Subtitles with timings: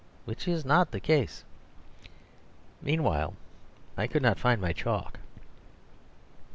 [0.25, 1.43] Which is not the case.
[2.81, 3.35] Meanwhile,
[3.95, 5.19] I could not find my chalk.